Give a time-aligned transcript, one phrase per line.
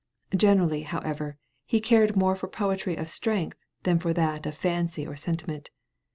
[0.35, 5.15] Generally, however, he cared more for poetry of strength than for that of fancy or
[5.15, 5.69] sentiment.